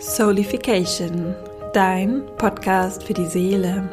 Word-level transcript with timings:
Soulification, 0.00 1.34
dein 1.72 2.22
Podcast 2.36 3.02
für 3.02 3.14
die 3.14 3.26
Seele. 3.26 3.90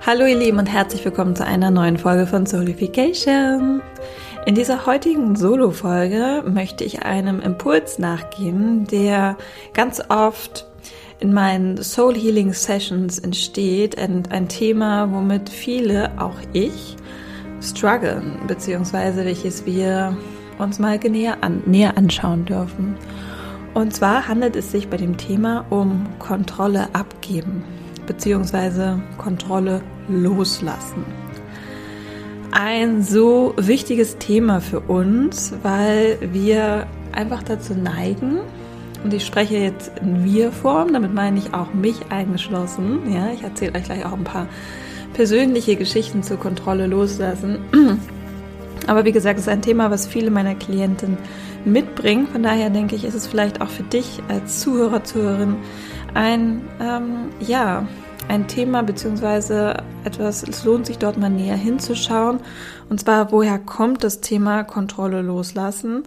Hallo 0.00 0.24
ihr 0.24 0.38
Lieben 0.38 0.58
und 0.58 0.64
herzlich 0.64 1.04
willkommen 1.04 1.36
zu 1.36 1.44
einer 1.44 1.70
neuen 1.70 1.98
Folge 1.98 2.26
von 2.26 2.46
Soulification. 2.46 3.82
In 4.46 4.54
dieser 4.54 4.86
heutigen 4.86 5.36
Solo-Folge 5.36 6.42
möchte 6.46 6.84
ich 6.84 7.02
einem 7.02 7.40
Impuls 7.40 7.98
nachgeben, 7.98 8.86
der 8.86 9.36
ganz 9.74 10.00
oft 10.08 10.66
in 11.20 11.34
meinen 11.34 11.82
Soul 11.82 12.14
Healing 12.14 12.54
Sessions 12.54 13.18
entsteht 13.18 14.00
und 14.00 14.32
ein 14.32 14.48
Thema, 14.48 15.12
womit 15.12 15.50
viele, 15.50 16.12
auch 16.18 16.38
ich, 16.54 16.96
strugglen, 17.60 18.40
beziehungsweise 18.46 19.26
welches 19.26 19.66
wir 19.66 20.16
uns 20.58 20.78
mal 20.78 20.98
näher, 20.98 21.36
an, 21.42 21.62
näher 21.66 21.98
anschauen 21.98 22.46
dürfen. 22.46 22.96
Und 23.74 23.92
zwar 23.92 24.28
handelt 24.28 24.56
es 24.56 24.70
sich 24.70 24.88
bei 24.88 24.96
dem 24.96 25.16
Thema 25.16 25.66
um 25.70 26.06
Kontrolle 26.18 26.88
abgeben 26.94 27.64
bzw. 28.06 29.00
Kontrolle 29.18 29.82
loslassen. 30.08 31.04
Ein 32.52 33.02
so 33.02 33.52
wichtiges 33.56 34.18
Thema 34.18 34.60
für 34.60 34.78
uns, 34.78 35.52
weil 35.62 36.18
wir 36.32 36.86
einfach 37.12 37.42
dazu 37.42 37.74
neigen, 37.74 38.38
und 39.02 39.12
ich 39.12 39.26
spreche 39.26 39.58
jetzt 39.58 39.92
in 40.00 40.24
Wir-Form, 40.24 40.94
damit 40.94 41.12
meine 41.12 41.38
ich 41.38 41.52
auch 41.52 41.74
mich 41.74 41.96
eingeschlossen. 42.08 43.00
Ja, 43.12 43.32
ich 43.34 43.42
erzähle 43.42 43.74
euch 43.74 43.84
gleich 43.84 44.06
auch 44.06 44.14
ein 44.14 44.24
paar 44.24 44.46
persönliche 45.12 45.76
Geschichten 45.76 46.22
zur 46.22 46.38
Kontrolle 46.38 46.86
loslassen. 46.86 47.58
Aber 48.86 49.04
wie 49.04 49.12
gesagt, 49.12 49.38
es 49.38 49.46
ist 49.46 49.52
ein 49.52 49.62
Thema, 49.62 49.90
was 49.90 50.06
viele 50.06 50.30
meiner 50.30 50.54
Klienten 50.54 51.16
mitbringen. 51.64 52.26
Von 52.26 52.42
daher 52.42 52.70
denke 52.70 52.96
ich, 52.96 53.04
ist 53.04 53.14
es 53.14 53.26
vielleicht 53.26 53.60
auch 53.60 53.68
für 53.68 53.82
dich 53.82 54.22
als 54.28 54.60
Zuhörer, 54.60 55.04
Zuhörerin 55.04 55.56
ein, 56.12 56.62
ähm, 56.80 57.30
ja, 57.40 57.86
ein 58.28 58.46
Thema 58.48 58.82
beziehungsweise 58.82 59.82
etwas, 60.04 60.42
es 60.42 60.64
lohnt 60.64 60.86
sich 60.86 60.98
dort 60.98 61.18
mal 61.18 61.30
näher 61.30 61.56
hinzuschauen. 61.56 62.40
Und 62.88 63.00
zwar, 63.00 63.32
woher 63.32 63.58
kommt 63.58 64.04
das 64.04 64.20
Thema 64.20 64.64
Kontrolle 64.64 65.22
loslassen? 65.22 66.04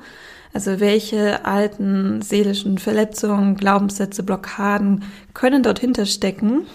Also 0.53 0.79
welche 0.79 1.45
alten 1.45 2.21
seelischen 2.21 2.77
Verletzungen, 2.77 3.55
Glaubenssätze, 3.55 4.23
Blockaden 4.23 5.03
können 5.33 5.61
dort 5.61 5.79
hinterstecken? 5.79 6.65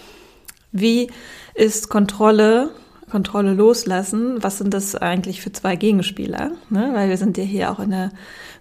Wie 0.71 1.11
ist 1.55 1.89
Kontrolle 1.89 2.71
Kontrolle 3.13 3.53
loslassen, 3.53 4.43
was 4.43 4.57
sind 4.57 4.73
das 4.73 4.95
eigentlich 4.95 5.43
für 5.43 5.53
zwei 5.53 5.77
Gegenspieler? 5.77 6.53
Ne? 6.71 6.93
Weil 6.95 7.11
wir 7.11 7.19
sind 7.19 7.37
ja 7.37 7.45
hier 7.45 7.71
auch 7.71 7.79
in 7.79 7.91
der 7.91 8.11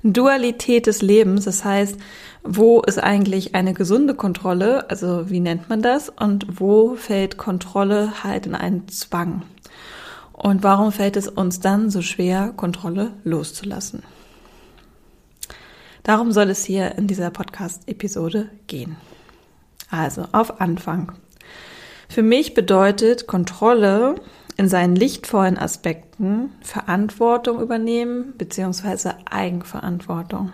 Dualität 0.04 0.88
des 0.88 1.02
Lebens. 1.02 1.46
Das 1.46 1.64
heißt, 1.64 1.98
wo 2.44 2.82
ist 2.82 3.02
eigentlich 3.02 3.56
eine 3.56 3.74
gesunde 3.74 4.14
Kontrolle? 4.14 4.90
Also 4.90 5.30
wie 5.30 5.40
nennt 5.40 5.70
man 5.70 5.82
das? 5.82 6.10
Und 6.10 6.60
wo 6.60 6.96
fällt 6.96 7.38
Kontrolle 7.38 8.26
halt 8.26 8.46
in 8.46 8.54
einen 8.54 8.90
Zwang? 8.90 9.44
Und 10.34 10.64
warum 10.64 10.92
fällt 10.92 11.16
es 11.16 11.30
uns 11.30 11.62
dann 11.62 11.90
so 11.90 12.02
schwer, 12.02 12.52
Kontrolle 12.54 13.14
loszulassen? 13.24 14.04
Darum 16.04 16.34
soll 16.34 16.50
es 16.50 16.66
hier 16.66 16.98
in 16.98 17.08
dieser 17.08 17.30
Podcast-Episode 17.30 18.50
gehen. 18.68 18.98
Also 19.90 20.26
auf 20.34 20.60
Anfang. 20.60 21.14
Für 22.10 22.24
mich 22.24 22.54
bedeutet 22.54 23.26
Kontrolle 23.26 24.16
in 24.58 24.68
seinen 24.68 24.96
lichtvollen 24.96 25.58
Aspekten 25.58 26.52
Verantwortung 26.62 27.62
übernehmen 27.62 28.34
bzw. 28.38 29.12
Eigenverantwortung. 29.30 30.54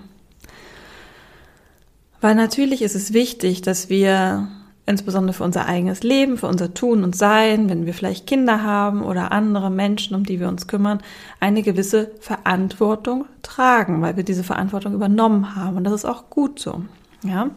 Weil 2.22 2.36
natürlich 2.36 2.81
ist 2.81 2.95
es 2.95 3.14
wichtig, 3.14 3.62
dass 3.62 3.90
wir 3.90 4.48
insbesondere 4.88 5.34
für 5.34 5.44
unser 5.44 5.66
eigenes 5.68 6.02
Leben, 6.02 6.38
für 6.38 6.48
unser 6.48 6.73
Tun 6.73 7.03
und 7.03 7.16
Sein, 7.16 7.69
wenn 7.69 7.85
wir 7.85 7.94
vielleicht 7.94 8.25
Kinder 8.25 8.63
haben 8.63 9.03
oder 9.03 9.31
andere 9.34 9.69
Menschen, 9.69 10.16
um 10.16 10.24
die 10.24 10.40
wir 10.40 10.47
uns 10.47 10.68
kümmern, 10.68 11.00
eine 11.40 11.62
gewisse 11.62 12.12
Verantwortung 12.22 13.25
tragen, 13.44 14.02
weil 14.02 14.16
wir 14.16 14.24
diese 14.24 14.46
Verantwortung 14.46 14.94
übernommen 14.94 15.56
haben. 15.56 15.78
Und 15.78 15.84
das 15.84 15.94
ist 15.94 16.06
auch 16.06 16.29
gut 16.29 16.59
so. 16.59 16.81
Ja, 17.24 17.50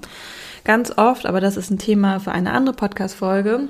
ganz 0.65 0.93
oft, 0.99 1.27
aber 1.27 1.41
das 1.41 1.57
ist 1.57 1.71
ein 1.71 1.78
Thema 1.78 2.19
für 2.19 2.33
eine 2.33 2.53
andere 2.53 2.75
Podcast-Folge, 2.75 3.69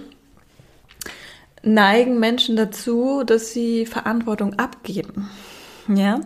neigen 1.62 2.18
Menschen 2.18 2.56
dazu, 2.56 3.22
dass 3.24 3.52
sie 3.52 3.86
Verantwortung 3.86 4.58
abgeben. 4.58 5.30
Ja, 5.88 6.20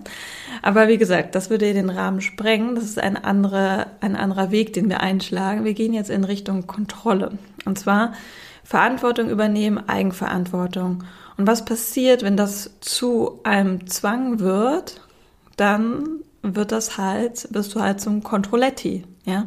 aber 0.62 0.88
wie 0.88 0.98
gesagt, 0.98 1.34
das 1.34 1.48
würde 1.48 1.72
den 1.72 1.88
Rahmen 1.88 2.20
sprengen. 2.20 2.74
Das 2.74 2.84
ist 2.84 2.98
ein 2.98 3.16
anderer, 3.16 3.86
ein 4.00 4.14
anderer 4.14 4.50
Weg, 4.50 4.74
den 4.74 4.88
wir 4.88 5.00
einschlagen. 5.00 5.64
Wir 5.64 5.74
gehen 5.74 5.94
jetzt 5.94 6.10
in 6.10 6.24
Richtung 6.24 6.66
Kontrolle. 6.66 7.38
Und 7.64 7.78
zwar 7.78 8.12
Verantwortung 8.62 9.30
übernehmen, 9.30 9.88
Eigenverantwortung. 9.88 11.04
Und 11.36 11.46
was 11.46 11.64
passiert, 11.64 12.22
wenn 12.22 12.36
das 12.36 12.72
zu 12.80 13.40
einem 13.44 13.86
Zwang 13.86 14.40
wird? 14.40 15.00
Dann 15.56 16.20
wird 16.42 16.72
das 16.72 16.98
halt, 16.98 17.48
wirst 17.50 17.74
du 17.74 17.80
halt 17.80 18.00
zum 18.00 18.22
Kontrolletti, 18.22 19.04
ja? 19.24 19.46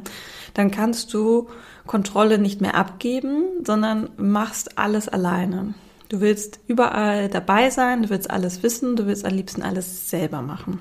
Dann 0.53 0.71
kannst 0.71 1.13
du 1.13 1.47
Kontrolle 1.87 2.37
nicht 2.37 2.61
mehr 2.61 2.75
abgeben, 2.75 3.43
sondern 3.65 4.09
machst 4.17 4.77
alles 4.77 5.09
alleine. 5.09 5.73
Du 6.09 6.21
willst 6.21 6.59
überall 6.67 7.27
dabei 7.27 7.69
sein, 7.69 8.03
du 8.03 8.09
willst 8.09 8.29
alles 8.29 8.63
wissen, 8.63 8.95
du 8.95 9.07
willst 9.07 9.25
am 9.25 9.33
liebsten 9.33 9.61
alles 9.61 10.09
selber 10.09 10.41
machen. 10.41 10.79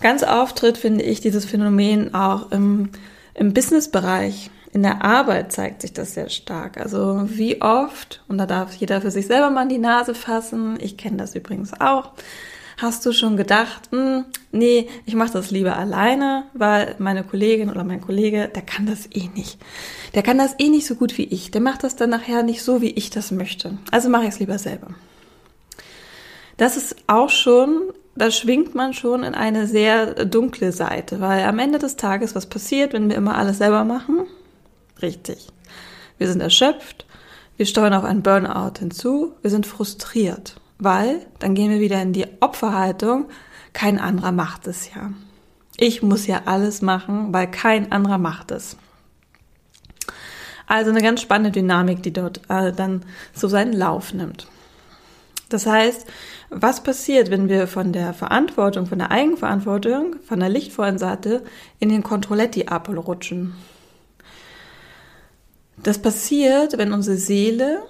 Ganz 0.00 0.22
auftritt 0.22 0.78
finde 0.78 1.04
ich 1.04 1.20
dieses 1.20 1.44
Phänomen 1.44 2.14
auch 2.14 2.50
im, 2.52 2.90
im 3.34 3.52
Businessbereich. 3.52 4.50
In 4.72 4.82
der 4.82 5.04
Arbeit 5.04 5.52
zeigt 5.52 5.82
sich 5.82 5.92
das 5.92 6.14
sehr 6.14 6.28
stark. 6.30 6.78
Also 6.78 7.22
wie 7.26 7.62
oft, 7.62 8.22
und 8.28 8.38
da 8.38 8.46
darf 8.46 8.74
jeder 8.74 9.00
für 9.00 9.10
sich 9.10 9.26
selber 9.26 9.50
mal 9.50 9.62
in 9.62 9.68
die 9.68 9.78
Nase 9.78 10.14
fassen, 10.14 10.78
ich 10.80 10.96
kenne 10.96 11.16
das 11.16 11.34
übrigens 11.34 11.72
auch, 11.80 12.10
Hast 12.76 13.06
du 13.06 13.12
schon 13.12 13.36
gedacht, 13.36 13.90
hm, 13.90 14.24
nee, 14.50 14.88
ich 15.06 15.14
mache 15.14 15.32
das 15.32 15.50
lieber 15.50 15.76
alleine, 15.76 16.44
weil 16.54 16.96
meine 16.98 17.22
Kollegin 17.22 17.70
oder 17.70 17.84
mein 17.84 18.00
Kollege, 18.00 18.50
der 18.52 18.62
kann 18.62 18.86
das 18.86 19.06
eh 19.12 19.28
nicht. 19.34 19.58
Der 20.14 20.22
kann 20.22 20.38
das 20.38 20.54
eh 20.58 20.68
nicht 20.68 20.86
so 20.86 20.96
gut 20.96 21.16
wie 21.16 21.24
ich. 21.24 21.50
Der 21.50 21.60
macht 21.60 21.84
das 21.84 21.96
dann 21.96 22.10
nachher 22.10 22.42
nicht 22.42 22.62
so, 22.62 22.80
wie 22.80 22.90
ich 22.90 23.10
das 23.10 23.30
möchte. 23.30 23.78
Also 23.90 24.08
mache 24.08 24.24
ich 24.24 24.30
es 24.30 24.38
lieber 24.40 24.58
selber. 24.58 24.88
Das 26.56 26.76
ist 26.76 26.96
auch 27.06 27.30
schon, 27.30 27.92
da 28.16 28.30
schwingt 28.30 28.74
man 28.74 28.92
schon 28.92 29.22
in 29.22 29.34
eine 29.34 29.66
sehr 29.66 30.24
dunkle 30.24 30.72
Seite, 30.72 31.20
weil 31.20 31.44
am 31.44 31.58
Ende 31.58 31.78
des 31.78 31.96
Tages, 31.96 32.34
was 32.34 32.46
passiert, 32.46 32.92
wenn 32.92 33.08
wir 33.08 33.16
immer 33.16 33.36
alles 33.36 33.58
selber 33.58 33.84
machen? 33.84 34.26
Richtig. 35.00 35.48
Wir 36.18 36.28
sind 36.28 36.40
erschöpft, 36.40 37.06
wir 37.56 37.66
steuern 37.66 37.94
auf 37.94 38.04
einen 38.04 38.22
Burnout 38.22 38.78
hinzu, 38.78 39.32
wir 39.42 39.50
sind 39.50 39.66
frustriert 39.66 40.56
weil 40.78 41.26
dann 41.38 41.54
gehen 41.54 41.70
wir 41.70 41.80
wieder 41.80 42.00
in 42.02 42.12
die 42.12 42.26
Opferhaltung, 42.40 43.26
kein 43.72 43.98
anderer 43.98 44.32
macht 44.32 44.66
es 44.66 44.92
ja. 44.94 45.10
Ich 45.76 46.02
muss 46.02 46.26
ja 46.26 46.42
alles 46.44 46.82
machen, 46.82 47.32
weil 47.32 47.50
kein 47.50 47.90
anderer 47.90 48.18
macht 48.18 48.50
es. 48.52 48.76
Also 50.66 50.90
eine 50.90 51.02
ganz 51.02 51.20
spannende 51.20 51.50
Dynamik, 51.50 52.02
die 52.02 52.12
dort 52.12 52.40
äh, 52.48 52.72
dann 52.72 53.04
so 53.32 53.48
seinen 53.48 53.72
Lauf 53.72 54.14
nimmt. 54.14 54.46
Das 55.48 55.66
heißt, 55.66 56.06
was 56.50 56.82
passiert, 56.82 57.30
wenn 57.30 57.48
wir 57.48 57.66
von 57.66 57.92
der 57.92 58.14
Verantwortung, 58.14 58.86
von 58.86 58.98
der 58.98 59.10
Eigenverantwortung, 59.10 60.16
von 60.26 60.40
der 60.40 60.48
lichtvollen 60.48 60.98
Seite 60.98 61.44
in 61.80 61.88
den 61.88 62.02
Controletti 62.02 62.66
abrutschen? 62.66 63.54
Das 65.76 66.00
passiert, 66.00 66.78
wenn 66.78 66.92
unsere 66.92 67.16
Seele 67.16 67.82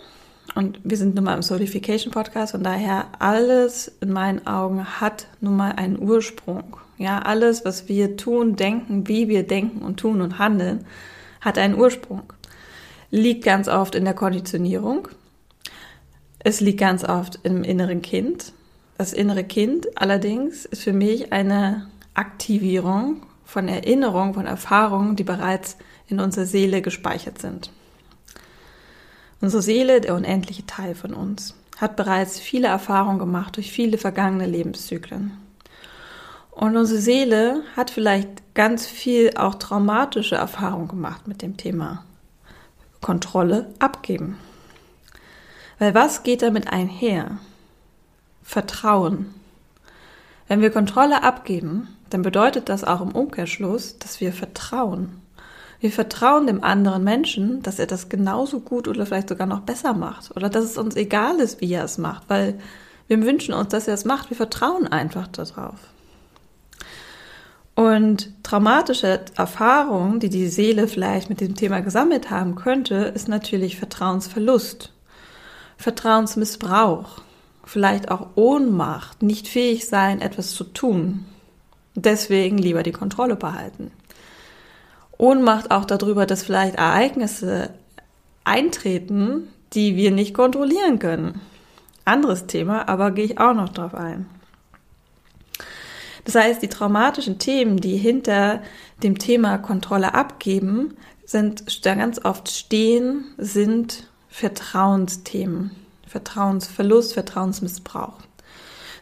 und 0.54 0.78
wir 0.84 0.96
sind 0.96 1.14
nun 1.14 1.24
mal 1.24 1.34
im 1.34 1.42
Certification 1.42 2.12
Podcast 2.12 2.54
und 2.54 2.62
daher 2.62 3.06
alles 3.18 3.90
in 4.00 4.12
meinen 4.12 4.46
Augen 4.46 4.84
hat 5.00 5.26
nun 5.40 5.56
mal 5.56 5.72
einen 5.72 6.00
Ursprung. 6.00 6.76
Ja, 6.96 7.20
alles, 7.20 7.64
was 7.64 7.88
wir 7.88 8.16
tun, 8.16 8.54
denken, 8.54 9.08
wie 9.08 9.28
wir 9.28 9.46
denken 9.46 9.82
und 9.82 9.98
tun 9.98 10.20
und 10.20 10.38
handeln, 10.38 10.86
hat 11.40 11.58
einen 11.58 11.74
Ursprung. 11.74 12.22
Liegt 13.10 13.44
ganz 13.44 13.68
oft 13.68 13.94
in 13.94 14.04
der 14.04 14.14
Konditionierung. 14.14 15.08
Es 16.38 16.60
liegt 16.60 16.78
ganz 16.78 17.04
oft 17.04 17.40
im 17.42 17.64
inneren 17.64 18.02
Kind. 18.02 18.52
Das 18.96 19.12
innere 19.12 19.44
Kind 19.44 19.88
allerdings 19.98 20.66
ist 20.66 20.84
für 20.84 20.92
mich 20.92 21.32
eine 21.32 21.88
Aktivierung 22.14 23.22
von 23.44 23.66
Erinnerungen, 23.66 24.34
von 24.34 24.46
Erfahrungen, 24.46 25.16
die 25.16 25.24
bereits 25.24 25.76
in 26.06 26.20
unserer 26.20 26.46
Seele 26.46 26.80
gespeichert 26.80 27.40
sind. 27.40 27.70
Unsere 29.44 29.62
Seele, 29.62 30.00
der 30.00 30.14
unendliche 30.14 30.64
Teil 30.64 30.94
von 30.94 31.12
uns, 31.12 31.54
hat 31.76 31.96
bereits 31.96 32.40
viele 32.40 32.68
Erfahrungen 32.68 33.18
gemacht 33.18 33.56
durch 33.56 33.72
viele 33.72 33.98
vergangene 33.98 34.46
Lebenszyklen. 34.46 35.32
Und 36.50 36.78
unsere 36.78 36.98
Seele 36.98 37.62
hat 37.76 37.90
vielleicht 37.90 38.54
ganz 38.54 38.86
viel 38.86 39.32
auch 39.36 39.56
traumatische 39.56 40.36
Erfahrungen 40.36 40.88
gemacht 40.88 41.28
mit 41.28 41.42
dem 41.42 41.58
Thema 41.58 42.06
Kontrolle 43.02 43.68
abgeben. 43.80 44.38
Weil 45.78 45.94
was 45.94 46.22
geht 46.22 46.40
damit 46.40 46.72
einher? 46.72 47.36
Vertrauen. 48.42 49.34
Wenn 50.48 50.62
wir 50.62 50.70
Kontrolle 50.70 51.22
abgeben, 51.22 51.94
dann 52.08 52.22
bedeutet 52.22 52.70
das 52.70 52.82
auch 52.82 53.02
im 53.02 53.12
Umkehrschluss, 53.12 53.98
dass 53.98 54.22
wir 54.22 54.32
vertrauen. 54.32 55.20
Wir 55.84 55.92
vertrauen 55.92 56.46
dem 56.46 56.64
anderen 56.64 57.04
Menschen, 57.04 57.62
dass 57.62 57.78
er 57.78 57.86
das 57.86 58.08
genauso 58.08 58.60
gut 58.60 58.88
oder 58.88 59.04
vielleicht 59.04 59.28
sogar 59.28 59.46
noch 59.46 59.60
besser 59.60 59.92
macht. 59.92 60.34
Oder 60.34 60.48
dass 60.48 60.64
es 60.64 60.78
uns 60.78 60.96
egal 60.96 61.40
ist, 61.40 61.60
wie 61.60 61.74
er 61.74 61.84
es 61.84 61.98
macht, 61.98 62.22
weil 62.28 62.58
wir 63.06 63.22
wünschen 63.22 63.52
uns, 63.52 63.68
dass 63.68 63.86
er 63.86 63.92
es 63.92 64.06
macht. 64.06 64.30
Wir 64.30 64.36
vertrauen 64.38 64.86
einfach 64.88 65.26
darauf. 65.26 65.74
Und 67.74 68.30
traumatische 68.42 69.26
Erfahrungen, 69.36 70.20
die 70.20 70.30
die 70.30 70.48
Seele 70.48 70.88
vielleicht 70.88 71.28
mit 71.28 71.42
dem 71.42 71.54
Thema 71.54 71.80
gesammelt 71.80 72.30
haben 72.30 72.54
könnte, 72.54 73.12
ist 73.14 73.28
natürlich 73.28 73.76
Vertrauensverlust, 73.76 74.90
Vertrauensmissbrauch, 75.76 77.20
vielleicht 77.62 78.10
auch 78.10 78.28
Ohnmacht, 78.36 79.22
nicht 79.22 79.48
fähig 79.48 79.86
sein, 79.86 80.22
etwas 80.22 80.52
zu 80.52 80.64
tun. 80.64 81.26
Deswegen 81.94 82.56
lieber 82.56 82.82
die 82.82 82.92
Kontrolle 82.92 83.36
behalten. 83.36 83.90
Ohnmacht 85.18 85.70
auch 85.70 85.84
darüber, 85.84 86.26
dass 86.26 86.42
vielleicht 86.42 86.76
Ereignisse 86.76 87.70
eintreten, 88.44 89.48
die 89.72 89.96
wir 89.96 90.10
nicht 90.10 90.34
kontrollieren 90.34 90.98
können. 90.98 91.40
Anderes 92.04 92.46
Thema, 92.46 92.88
aber 92.88 93.10
gehe 93.10 93.24
ich 93.24 93.38
auch 93.38 93.54
noch 93.54 93.70
drauf 93.70 93.94
ein. 93.94 94.26
Das 96.24 96.34
heißt, 96.34 96.62
die 96.62 96.68
traumatischen 96.68 97.38
Themen, 97.38 97.78
die 97.78 97.96
hinter 97.96 98.62
dem 99.02 99.18
Thema 99.18 99.58
Kontrolle 99.58 100.14
abgeben, 100.14 100.96
sind 101.24 101.64
ganz 101.82 102.24
oft 102.24 102.50
stehen, 102.50 103.24
sind 103.36 104.08
Vertrauensthemen. 104.28 105.70
Vertrauensverlust, 106.06 107.14
Vertrauensmissbrauch. 107.14 108.18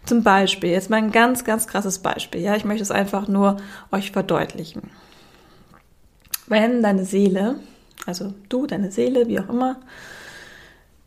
Zum 0.05 0.23
Beispiel, 0.23 0.71
jetzt 0.71 0.91
mal 0.91 0.97
ein 0.97 1.13
ganz, 1.13 1.45
ganz 1.45 1.67
krasses 1.67 2.01
Beispiel. 2.01 2.41
Ja, 2.41 2.57
ich 2.57 2.65
möchte 2.65 2.83
es 2.83 2.91
einfach 2.91 3.29
nur 3.29 3.59
euch 3.93 4.13
verdeutlichen. 4.13 4.91
Wenn 6.53 6.83
deine 6.83 7.07
Seele, 7.07 7.57
also 8.05 8.35
du, 8.51 8.67
deine 8.67 8.91
Seele, 8.93 9.27
wie 9.27 9.41
auch 9.41 9.49
immer, 9.49 9.77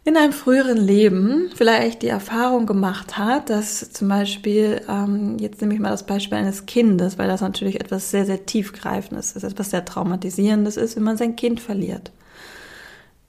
in 0.03 0.17
einem 0.17 0.33
früheren 0.33 0.77
Leben 0.77 1.51
vielleicht 1.55 2.01
die 2.01 2.07
Erfahrung 2.07 2.65
gemacht 2.65 3.19
hat, 3.19 3.51
dass 3.51 3.91
zum 3.91 4.07
Beispiel, 4.07 4.81
ähm, 4.89 5.37
jetzt 5.37 5.61
nehme 5.61 5.75
ich 5.75 5.79
mal 5.79 5.91
das 5.91 6.07
Beispiel 6.07 6.39
eines 6.39 6.65
Kindes, 6.65 7.19
weil 7.19 7.27
das 7.27 7.41
natürlich 7.41 7.79
etwas 7.79 8.09
sehr, 8.09 8.25
sehr 8.25 8.47
tiefgreifendes 8.47 9.33
ist, 9.33 9.43
etwas 9.43 9.69
sehr 9.69 9.85
traumatisierendes 9.85 10.77
ist, 10.77 10.95
wenn 10.95 11.03
man 11.03 11.17
sein 11.17 11.35
Kind 11.35 11.59
verliert. 11.59 12.11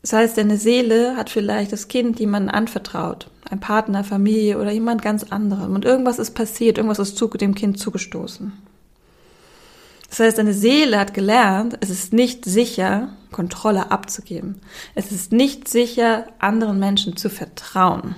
Das 0.00 0.14
heißt, 0.14 0.38
deine 0.38 0.56
Seele 0.56 1.16
hat 1.16 1.28
vielleicht 1.28 1.70
das 1.70 1.88
Kind 1.88 2.18
jemanden 2.18 2.48
anvertraut, 2.48 3.28
ein 3.50 3.60
Partner, 3.60 4.04
Familie 4.04 4.58
oder 4.58 4.72
jemand 4.72 5.02
ganz 5.02 5.22
anderem. 5.22 5.74
Und 5.74 5.84
irgendwas 5.84 6.18
ist 6.18 6.30
passiert, 6.30 6.78
irgendwas 6.78 6.98
ist 6.98 7.18
zu, 7.18 7.28
dem 7.28 7.54
Kind 7.54 7.78
zugestoßen. 7.78 8.54
Das 10.16 10.28
heißt, 10.28 10.38
deine 10.38 10.54
Seele 10.54 10.98
hat 10.98 11.12
gelernt, 11.12 11.76
es 11.80 11.90
ist 11.90 12.14
nicht 12.14 12.46
sicher, 12.46 13.10
Kontrolle 13.32 13.90
abzugeben. 13.90 14.62
Es 14.94 15.12
ist 15.12 15.30
nicht 15.30 15.68
sicher, 15.68 16.24
anderen 16.38 16.78
Menschen 16.78 17.18
zu 17.18 17.28
vertrauen. 17.28 18.16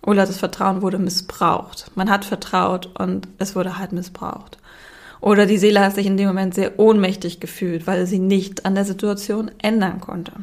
Oder 0.00 0.26
das 0.26 0.38
Vertrauen 0.38 0.80
wurde 0.80 1.00
missbraucht. 1.00 1.90
Man 1.96 2.08
hat 2.08 2.24
vertraut 2.24 2.88
und 3.00 3.26
es 3.38 3.56
wurde 3.56 3.78
halt 3.78 3.90
missbraucht. 3.90 4.58
Oder 5.20 5.46
die 5.46 5.58
Seele 5.58 5.80
hat 5.80 5.96
sich 5.96 6.06
in 6.06 6.16
dem 6.16 6.28
Moment 6.28 6.54
sehr 6.54 6.78
ohnmächtig 6.78 7.40
gefühlt, 7.40 7.88
weil 7.88 8.06
sie 8.06 8.20
nicht 8.20 8.64
an 8.64 8.76
der 8.76 8.84
Situation 8.84 9.50
ändern 9.60 10.00
konnte. 10.00 10.34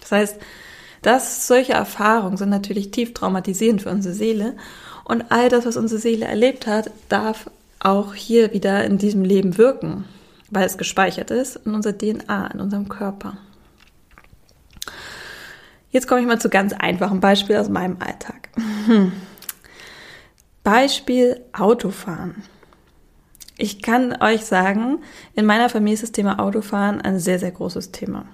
Das 0.00 0.10
heißt, 0.10 0.40
dass 1.02 1.46
solche 1.46 1.74
Erfahrungen 1.74 2.38
sind 2.38 2.50
natürlich 2.50 2.90
tief 2.90 3.14
traumatisierend 3.14 3.82
für 3.82 3.90
unsere 3.90 4.16
Seele. 4.16 4.56
Und 5.04 5.30
all 5.30 5.48
das, 5.48 5.64
was 5.64 5.76
unsere 5.76 6.00
Seele 6.00 6.26
erlebt 6.26 6.66
hat, 6.66 6.90
darf 7.08 7.48
auch 7.84 8.14
hier 8.14 8.52
wieder 8.52 8.84
in 8.84 8.98
diesem 8.98 9.24
Leben 9.24 9.58
wirken, 9.58 10.04
weil 10.50 10.64
es 10.64 10.78
gespeichert 10.78 11.30
ist 11.30 11.56
in 11.64 11.74
unserer 11.74 11.96
DNA, 11.96 12.48
in 12.48 12.60
unserem 12.60 12.88
Körper. 12.88 13.36
Jetzt 15.90 16.08
komme 16.08 16.20
ich 16.20 16.26
mal 16.26 16.40
zu 16.40 16.48
ganz 16.48 16.72
einfachen 16.72 17.20
Beispielen 17.20 17.60
aus 17.60 17.68
meinem 17.68 17.98
Alltag. 18.00 18.48
Beispiel 20.64 21.40
Autofahren. 21.52 22.42
Ich 23.56 23.82
kann 23.82 24.20
euch 24.20 24.44
sagen, 24.44 24.98
in 25.34 25.46
meiner 25.46 25.68
Familie 25.68 25.94
ist 25.94 26.02
das 26.02 26.10
Thema 26.12 26.40
Autofahren 26.40 27.00
ein 27.00 27.20
sehr, 27.20 27.38
sehr 27.38 27.52
großes 27.52 27.92
Thema. 27.92 28.26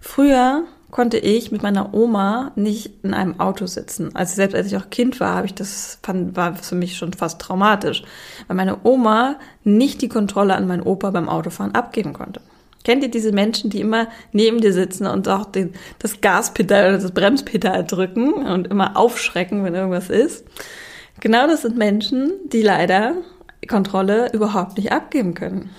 Früher 0.00 0.64
konnte 0.90 1.18
ich 1.18 1.52
mit 1.52 1.62
meiner 1.62 1.92
Oma 1.92 2.52
nicht 2.56 2.92
in 3.02 3.12
einem 3.12 3.40
Auto 3.40 3.66
sitzen. 3.66 4.14
Also 4.14 4.34
selbst 4.34 4.54
als 4.54 4.68
ich 4.68 4.76
auch 4.76 4.90
Kind 4.90 5.20
war, 5.20 5.34
habe 5.34 5.46
ich 5.46 5.54
das 5.54 5.98
fand, 6.02 6.36
war 6.36 6.54
für 6.54 6.74
mich 6.74 6.96
schon 6.96 7.12
fast 7.12 7.40
traumatisch, 7.40 8.02
weil 8.46 8.56
meine 8.56 8.78
Oma 8.84 9.36
nicht 9.64 10.00
die 10.00 10.08
Kontrolle 10.08 10.54
an 10.54 10.66
meinen 10.66 10.82
Opa 10.82 11.10
beim 11.10 11.28
Autofahren 11.28 11.74
abgeben 11.74 12.14
konnte. 12.14 12.40
Kennt 12.84 13.02
ihr 13.02 13.10
diese 13.10 13.32
Menschen, 13.32 13.68
die 13.68 13.80
immer 13.80 14.08
neben 14.32 14.60
dir 14.60 14.72
sitzen 14.72 15.06
und 15.06 15.28
auch 15.28 15.44
den, 15.44 15.74
das 15.98 16.22
Gaspedal 16.22 16.88
oder 16.88 17.02
das 17.02 17.10
Bremspedal 17.10 17.84
drücken 17.84 18.32
und 18.32 18.68
immer 18.68 18.96
aufschrecken, 18.96 19.64
wenn 19.64 19.74
irgendwas 19.74 20.08
ist? 20.08 20.46
Genau 21.20 21.46
das 21.46 21.62
sind 21.62 21.76
Menschen, 21.76 22.32
die 22.50 22.62
leider 22.62 23.14
Kontrolle 23.68 24.30
überhaupt 24.32 24.78
nicht 24.78 24.92
abgeben 24.92 25.34
können. 25.34 25.70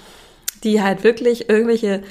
Die 0.64 0.84
halt 0.84 1.04
wirklich 1.04 1.50
irgendwelche 1.50 2.04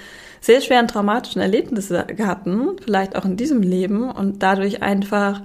sehr 0.49 0.63
schweren 0.63 0.89
traumatischen 0.89 1.43
Erlebnisse 1.43 2.07
hatten, 2.21 2.79
vielleicht 2.83 3.17
auch 3.17 3.27
in 3.27 3.37
diesem 3.37 3.61
Leben 3.61 4.11
und 4.11 4.43
dadurch 4.43 4.83
einfach 4.83 5.43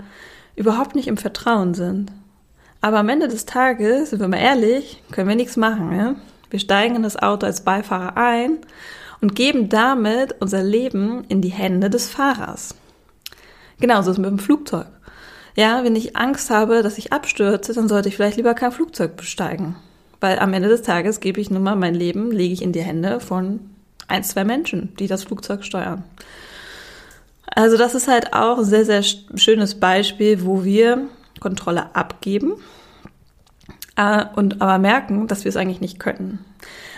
überhaupt 0.55 0.95
nicht 0.95 1.09
im 1.09 1.17
Vertrauen 1.17 1.73
sind. 1.73 2.09
Aber 2.79 2.99
am 2.99 3.09
Ende 3.09 3.27
des 3.27 3.45
Tages, 3.45 4.11
sind 4.11 4.21
wir 4.21 4.29
mal 4.29 4.37
ehrlich, 4.37 5.03
können 5.11 5.27
wir 5.27 5.35
nichts 5.35 5.57
machen. 5.57 5.91
Ja? 5.91 6.15
Wir 6.49 6.59
steigen 6.59 6.95
in 6.95 7.03
das 7.03 7.21
Auto 7.21 7.45
als 7.45 7.65
Beifahrer 7.65 8.15
ein 8.15 8.59
und 9.19 9.35
geben 9.35 9.67
damit 9.67 10.37
unser 10.39 10.63
Leben 10.63 11.25
in 11.27 11.41
die 11.41 11.49
Hände 11.51 11.89
des 11.89 12.09
Fahrers. 12.09 12.73
Genauso 13.81 14.11
ist 14.11 14.19
es 14.19 14.21
mit 14.21 14.29
dem 14.29 14.39
Flugzeug. 14.39 14.87
Ja, 15.57 15.83
wenn 15.83 15.97
ich 15.97 16.15
Angst 16.15 16.49
habe, 16.49 16.81
dass 16.81 16.97
ich 16.97 17.11
abstürze, 17.11 17.73
dann 17.73 17.89
sollte 17.89 18.07
ich 18.07 18.15
vielleicht 18.15 18.37
lieber 18.37 18.53
kein 18.53 18.71
Flugzeug 18.71 19.17
besteigen. 19.17 19.75
Weil 20.21 20.39
am 20.39 20.53
Ende 20.53 20.69
des 20.69 20.81
Tages 20.81 21.19
gebe 21.19 21.41
ich 21.41 21.51
nun 21.51 21.63
mal 21.63 21.75
mein 21.75 21.93
Leben, 21.93 22.31
lege 22.31 22.53
ich 22.53 22.61
in 22.61 22.71
die 22.71 22.79
Hände 22.79 23.19
von 23.19 23.59
ein, 24.07 24.23
zwei 24.23 24.43
Menschen, 24.43 24.95
die 24.97 25.07
das 25.07 25.23
Flugzeug 25.23 25.63
steuern. 25.63 26.03
Also 27.45 27.77
das 27.77 27.95
ist 27.95 28.07
halt 28.07 28.33
auch 28.33 28.59
ein 28.59 28.65
sehr, 28.65 28.85
sehr 28.85 29.03
schönes 29.03 29.75
Beispiel, 29.75 30.45
wo 30.45 30.63
wir 30.63 31.07
Kontrolle 31.39 31.95
abgeben 31.95 32.53
äh, 33.95 34.25
und 34.35 34.61
aber 34.61 34.79
merken, 34.79 35.27
dass 35.27 35.43
wir 35.43 35.49
es 35.49 35.57
eigentlich 35.57 35.81
nicht 35.81 35.99
können. 35.99 36.43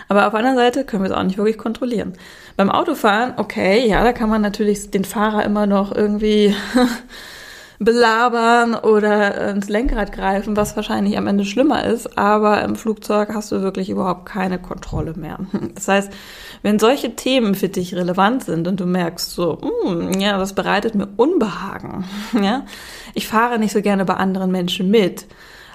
Aber 0.08 0.26
auf 0.26 0.30
der 0.30 0.38
anderen 0.38 0.56
Seite 0.56 0.84
können 0.84 1.02
wir 1.02 1.10
es 1.10 1.16
auch 1.16 1.22
nicht 1.22 1.36
wirklich 1.36 1.58
kontrollieren. 1.58 2.14
Beim 2.56 2.70
Autofahren, 2.70 3.34
okay, 3.36 3.86
ja, 3.88 4.04
da 4.04 4.12
kann 4.12 4.30
man 4.30 4.40
natürlich 4.40 4.90
den 4.90 5.04
Fahrer 5.04 5.44
immer 5.44 5.66
noch 5.66 5.94
irgendwie 5.94 6.54
belabern 7.78 8.74
oder 8.74 9.50
ins 9.50 9.68
Lenkrad 9.68 10.12
greifen, 10.12 10.56
was 10.56 10.76
wahrscheinlich 10.76 11.18
am 11.18 11.26
Ende 11.26 11.44
schlimmer 11.44 11.84
ist, 11.84 12.16
aber 12.16 12.62
im 12.62 12.76
Flugzeug 12.76 13.30
hast 13.34 13.52
du 13.52 13.60
wirklich 13.62 13.90
überhaupt 13.90 14.26
keine 14.26 14.58
Kontrolle 14.58 15.14
mehr. 15.14 15.38
Das 15.74 15.88
heißt, 15.88 16.12
wenn 16.62 16.78
solche 16.78 17.16
Themen 17.16 17.54
für 17.54 17.68
dich 17.68 17.94
relevant 17.94 18.44
sind 18.44 18.66
und 18.66 18.80
du 18.80 18.86
merkst 18.86 19.30
so, 19.30 19.58
mm, 19.60 20.18
ja, 20.18 20.38
das 20.38 20.54
bereitet 20.54 20.94
mir 20.94 21.08
Unbehagen, 21.16 22.04
ja, 22.32 22.64
ich 23.14 23.28
fahre 23.28 23.58
nicht 23.58 23.72
so 23.72 23.82
gerne 23.82 24.04
bei 24.04 24.14
anderen 24.14 24.50
Menschen 24.50 24.90
mit, 24.90 25.26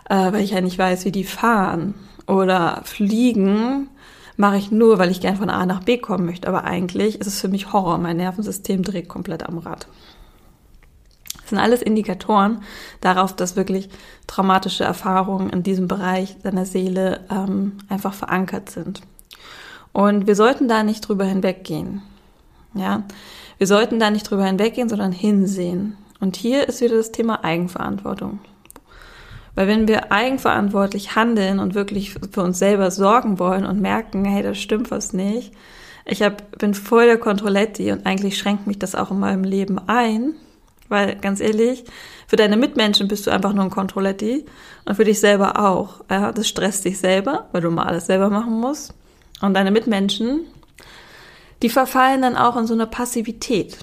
äh, 0.10 0.32
weil 0.32 0.42
ich 0.42 0.52
ja 0.52 0.62
nicht 0.62 0.78
weiß, 0.78 1.06
wie 1.06 1.12
die 1.12 1.24
fahren 1.24 1.94
oder 2.26 2.82
fliegen, 2.84 3.90
mache 4.38 4.58
ich 4.58 4.72
nur, 4.72 4.98
weil 4.98 5.12
ich 5.12 5.22
gern 5.22 5.38
von 5.38 5.50
A 5.50 5.66
nach 5.66 5.84
B 5.84 5.98
kommen 5.98 6.26
möchte. 6.26 6.48
Aber 6.48 6.64
eigentlich 6.64 7.20
ist 7.20 7.28
es 7.28 7.40
für 7.40 7.48
mich 7.48 7.74
Horror. 7.74 8.00
Mein 8.00 8.18
Nervensystem 8.18 8.82
dreht 8.82 9.08
komplett 9.08 9.48
am 9.48 9.60
Rad 9.60 9.88
sind 11.52 11.60
alles 11.60 11.84
Indikatoren 11.84 12.64
darauf, 13.00 13.36
dass 13.36 13.56
wirklich 13.56 13.90
traumatische 14.26 14.84
Erfahrungen 14.84 15.52
in 15.52 15.62
diesem 15.62 15.88
Bereich 15.88 16.38
deiner 16.42 16.66
Seele 16.66 17.22
ähm, 17.30 17.78
einfach 17.88 18.14
verankert 18.14 18.70
sind. 18.72 19.02
Und 19.94 20.26
wir 20.26 20.36
sollten 20.36 20.68
da 20.68 20.84
nicht 20.84 21.08
drüber 21.08 21.26
hinweggehen. 21.26 22.02
Ja, 22.74 23.04
wir 23.58 23.68
sollten 23.68 24.00
da 24.00 24.10
nicht 24.10 24.30
drüber 24.30 24.46
hinweggehen, 24.46 24.90
sondern 24.90 25.12
hinsehen. 25.12 25.98
Und 26.20 26.36
hier 26.36 26.68
ist 26.68 26.82
wieder 26.82 26.98
das 26.98 27.12
Thema 27.12 27.44
Eigenverantwortung. 27.44 28.40
Weil 29.54 29.68
wenn 29.68 29.88
wir 29.88 30.12
eigenverantwortlich 30.12 31.16
handeln 31.16 31.60
und 31.60 31.76
wirklich 31.76 32.14
für 32.14 32.42
uns 32.42 32.58
selber 32.58 32.90
sorgen 32.90 33.38
wollen 33.38 33.66
und 33.66 33.82
merken, 33.82 34.24
hey, 34.24 34.42
das 34.42 34.58
stimmt 34.58 34.92
was 34.92 35.14
nicht, 35.14 35.54
ich 36.06 36.24
hab, 36.24 36.58
bin 36.58 36.74
voll 36.74 37.06
der 37.06 37.18
Kontrolletti 37.18 37.92
und 37.92 38.06
eigentlich 38.06 38.38
schränkt 38.38 38.66
mich 38.66 38.80
das 38.80 38.96
auch 38.96 39.12
in 39.12 39.20
meinem 39.20 39.44
Leben 39.44 39.80
ein, 39.88 40.34
weil 40.92 41.16
ganz 41.16 41.40
ehrlich, 41.40 41.84
für 42.28 42.36
deine 42.36 42.58
Mitmenschen 42.58 43.08
bist 43.08 43.26
du 43.26 43.32
einfach 43.32 43.54
nur 43.54 43.64
ein 43.64 43.72
Kontrolletti 43.72 44.46
und 44.86 44.96
für 44.96 45.04
dich 45.04 45.20
selber 45.20 45.60
auch. 45.60 46.02
Ja, 46.10 46.32
das 46.32 46.48
stresst 46.48 46.86
dich 46.86 47.00
selber, 47.00 47.48
weil 47.52 47.62
du 47.62 47.72
mal 47.72 47.86
alles 47.86 48.06
selber 48.06 48.30
machen 48.30 48.60
musst. 48.60 48.94
Und 49.42 49.56
deine 49.56 49.72
Mitmenschen, 49.72 50.42
die 51.62 51.70
verfallen 51.70 52.22
dann 52.22 52.38
auch 52.38 52.58
in 52.58 52.68
so 52.68 52.74
eine 52.74 52.88
Passivität. 52.88 53.80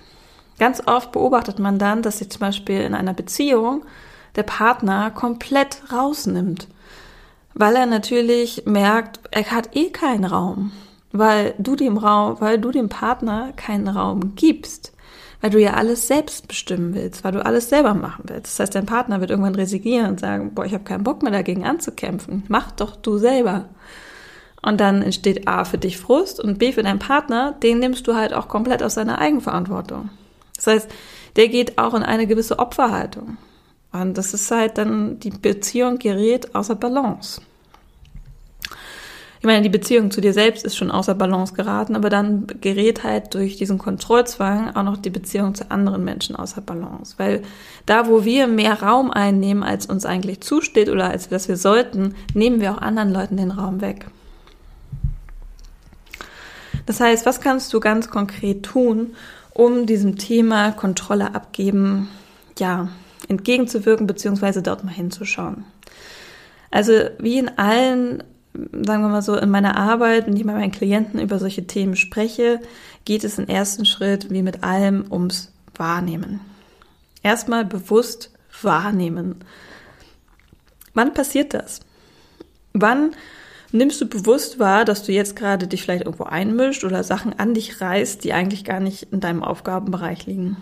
Ganz 0.59 0.83
oft 0.87 1.13
beobachtet 1.13 1.59
man 1.59 1.79
dann, 1.79 2.03
dass 2.03 2.19
sich 2.19 2.31
zum 2.31 2.41
Beispiel 2.41 2.81
in 2.81 2.95
einer 2.95 3.15
Beziehung 3.15 3.85
der 4.37 4.43
Partner 4.45 5.11
komplett 5.11 5.83
rausnimmt, 5.93 6.69
weil 7.55 7.75
er 7.75 7.87
natürlich 7.87 8.63
merkt, 8.67 9.21
er 9.31 9.51
hat 9.51 9.75
eh 9.75 9.91
keinen 9.91 10.25
Raum 10.25 10.73
weil 11.13 11.55
du 11.59 11.77
dem 11.77 11.99
Raum, 11.99 12.37
weil 12.41 12.59
du 12.59 12.71
dem 12.71 12.89
Partner 12.89 13.53
keinen 13.57 13.89
Raum 13.89 14.35
gibst, 14.35 14.93
weil 15.41 15.51
du 15.51 15.61
ja 15.61 15.75
alles 15.75 16.09
selbst 16.09 16.49
bestimmen 16.49 16.95
willst, 16.95 17.23
weil 17.25 17.33
du 17.33 17.45
alles 17.45 17.69
selber 17.69 17.95
machen 17.95 18.25
willst. 18.27 18.47
Das 18.47 18.61
heißt, 18.61 18.75
dein 18.75 18.87
Partner 18.87 19.21
wird 19.21 19.31
irgendwann 19.31 19.55
resignieren 19.55 20.11
und 20.11 20.21
sagen, 20.21 20.55
boah, 20.55 20.65
ich 20.65 20.75
habe 20.75 20.85
keinen 20.85 21.05
Bock 21.05 21.23
mehr 21.23 21.33
dagegen 21.33 21.65
anzukämpfen. 21.65 22.45
Mach 22.49 22.73
doch 22.73 22.97
du 22.97 23.19
selber. 23.19 23.69
Und 24.63 24.81
dann 24.81 25.03
entsteht 25.03 25.47
A 25.47 25.65
für 25.65 25.79
dich 25.79 25.99
Frust 25.99 26.41
und 26.41 26.59
B 26.59 26.73
für 26.73 26.83
deinen 26.83 26.99
Partner, 26.99 27.53
den 27.63 27.79
nimmst 27.79 28.09
du 28.09 28.17
halt 28.17 28.35
auch 28.35 28.49
komplett 28.49 28.83
aus 28.83 28.95
seiner 28.95 29.19
Eigenverantwortung. 29.19 30.11
Das 30.57 30.67
heißt, 30.67 30.91
der 31.37 31.49
geht 31.49 31.79
auch 31.79 31.95
in 31.95 32.03
eine 32.03 32.27
gewisse 32.27 32.59
Opferhaltung. 32.59 33.37
Und 33.93 34.19
das 34.19 34.35
ist 34.35 34.51
halt 34.51 34.77
dann, 34.77 35.21
die 35.21 35.31
Beziehung 35.31 35.99
gerät 35.99 36.55
außer 36.55 36.75
Balance. 36.75 37.41
Ich 39.41 39.45
meine, 39.45 39.63
die 39.63 39.69
Beziehung 39.69 40.11
zu 40.11 40.21
dir 40.21 40.33
selbst 40.33 40.65
ist 40.65 40.77
schon 40.77 40.91
außer 40.91 41.15
Balance 41.15 41.55
geraten, 41.55 41.95
aber 41.95 42.11
dann 42.11 42.47
gerät 42.61 43.05
halt 43.05 43.35
durch 43.35 43.57
diesen 43.57 43.79
Kontrollzwang 43.79 44.75
auch 44.75 44.83
noch 44.83 44.97
die 44.97 45.11
Beziehung 45.11 45.55
zu 45.55 45.71
anderen 45.71 46.05
Menschen 46.05 46.35
außer 46.35 46.61
Balance. 46.61 47.15
Weil 47.19 47.43
da, 47.87 48.09
wo 48.09 48.25
wir 48.25 48.49
mehr 48.49 48.83
Raum 48.83 49.13
einnehmen, 49.13 49.63
als 49.63 49.87
uns 49.87 50.07
eigentlich 50.07 50.41
zusteht 50.41 50.89
oder 50.89 51.11
als 51.11 51.29
das 51.29 51.49
wir 51.49 51.57
sollten, 51.57 52.17
nehmen 52.35 52.61
wir 52.61 52.73
auch 52.73 52.79
anderen 52.79 53.13
Leuten 53.13 53.37
den 53.37 53.53
Raum 53.53 53.81
weg. 53.81 54.07
Das 56.87 57.01
heißt, 57.01 57.27
was 57.27 57.41
kannst 57.41 57.73
du 57.75 57.81
ganz 57.81 58.09
konkret 58.09 58.65
tun, 58.65 59.15
um 59.53 59.87
diesem 59.87 60.17
Thema 60.17 60.73
Kontrolle 60.73 61.35
abgeben, 61.35 62.09
ja, 62.59 62.89
entgegenzuwirken, 63.29 64.07
beziehungsweise 64.07 64.63
dort 64.63 64.85
mal 64.85 64.95
hinzuschauen? 64.95 65.65
Also, 66.71 66.93
wie 67.19 67.39
in 67.39 67.59
allen, 67.59 68.25
sagen 68.73 69.03
wir 69.03 69.09
mal 69.09 69.23
so, 69.23 69.37
in 69.37 69.51
meiner 69.51 69.77
Arbeit, 69.77 70.27
wenn 70.27 70.37
ich 70.37 70.45
mit 70.45 70.55
meinen 70.55 70.73
Klienten 70.73 71.21
über 71.21 71.39
solche 71.39 71.67
Themen 71.67 71.97
spreche, 71.97 72.61
geht 73.05 73.25
es 73.25 73.39
im 73.39 73.47
ersten 73.47 73.85
Schritt, 73.85 74.31
wie 74.31 74.43
mit 74.43 74.65
allem, 74.65 75.05
ums 75.11 75.53
Wahrnehmen. 75.77 76.41
Erstmal 77.23 77.65
bewusst 77.65 78.33
wahrnehmen. 78.63 79.37
Wann 80.95 81.15
passiert 81.15 81.55
das? 81.55 81.81
Wann 82.73 83.13
nimmst 83.73 84.01
du 84.01 84.07
bewusst 84.07 84.59
wahr, 84.59 84.85
dass 84.85 85.05
du 85.05 85.13
jetzt 85.13 85.37
gerade 85.37 85.67
dich 85.67 85.83
vielleicht 85.83 86.05
irgendwo 86.05 86.25
einmischt 86.25 86.85
oder 86.85 87.05
Sachen 87.05 87.39
an 87.39 87.55
dich 87.55 87.81
reißt, 87.81 88.25
die 88.25 88.33
eigentlich 88.33 88.65
gar 88.65 88.81
nicht 88.81 89.05
in 89.13 89.21
deinem 89.21 89.43
Aufgabenbereich 89.43 90.27
liegen. 90.27 90.57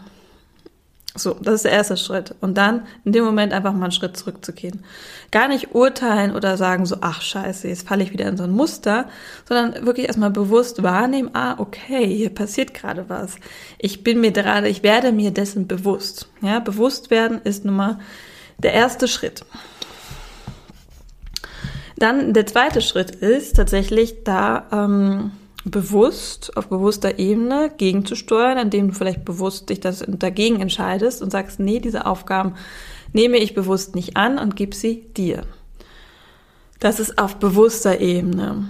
So, 1.16 1.34
das 1.34 1.54
ist 1.54 1.64
der 1.64 1.72
erste 1.72 1.96
Schritt. 1.96 2.34
Und 2.40 2.58
dann 2.58 2.86
in 3.04 3.12
dem 3.12 3.24
Moment 3.24 3.52
einfach 3.52 3.72
mal 3.72 3.84
einen 3.84 3.92
Schritt 3.92 4.16
zurückzugehen. 4.16 4.84
Gar 5.30 5.48
nicht 5.48 5.74
urteilen 5.74 6.34
oder 6.34 6.56
sagen 6.56 6.86
so, 6.86 6.98
ach 7.00 7.22
scheiße, 7.22 7.68
jetzt 7.68 7.88
falle 7.88 8.04
ich 8.04 8.12
wieder 8.12 8.26
in 8.26 8.36
so 8.36 8.44
ein 8.44 8.50
Muster, 8.50 9.06
sondern 9.48 9.86
wirklich 9.86 10.06
erstmal 10.06 10.30
bewusst 10.30 10.82
wahrnehmen, 10.82 11.30
ah, 11.32 11.56
okay, 11.58 12.06
hier 12.06 12.30
passiert 12.30 12.74
gerade 12.74 13.08
was. 13.08 13.36
Ich 13.78 14.04
bin 14.04 14.20
mir 14.20 14.32
gerade, 14.32 14.68
ich 14.68 14.82
werde 14.82 15.12
mir 15.12 15.30
dessen 15.30 15.66
bewusst. 15.66 16.28
Ja, 16.42 16.60
bewusst 16.60 17.10
werden 17.10 17.40
ist 17.44 17.64
nun 17.64 17.76
mal 17.76 17.98
der 18.58 18.72
erste 18.72 19.08
Schritt. 19.08 19.44
Dann 21.98 22.34
der 22.34 22.46
zweite 22.46 22.82
Schritt 22.82 23.10
ist 23.10 23.56
tatsächlich 23.56 24.22
da 24.24 24.66
ähm, 24.70 25.32
bewusst, 25.70 26.56
auf 26.56 26.68
bewusster 26.68 27.18
Ebene 27.18 27.72
gegenzusteuern, 27.76 28.58
indem 28.58 28.88
du 28.88 28.94
vielleicht 28.94 29.24
bewusst 29.24 29.68
dich 29.68 29.80
das 29.80 30.04
dagegen 30.06 30.60
entscheidest 30.60 31.22
und 31.22 31.30
sagst, 31.30 31.60
nee, 31.60 31.80
diese 31.80 32.06
Aufgaben 32.06 32.54
nehme 33.12 33.38
ich 33.38 33.54
bewusst 33.54 33.94
nicht 33.94 34.16
an 34.16 34.38
und 34.38 34.56
gib 34.56 34.74
sie 34.74 35.06
dir. 35.16 35.44
Das 36.80 37.00
ist 37.00 37.18
auf 37.18 37.36
bewusster 37.36 38.00
Ebene. 38.00 38.68